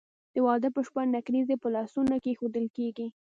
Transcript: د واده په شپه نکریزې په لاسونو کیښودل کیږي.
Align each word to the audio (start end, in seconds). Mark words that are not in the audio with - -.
د 0.33 0.35
واده 0.45 0.69
په 0.75 0.81
شپه 0.87 1.01
نکریزې 1.15 1.55
په 1.63 1.67
لاسونو 1.75 2.15
کیښودل 2.23 2.65
کیږي. 2.77 3.07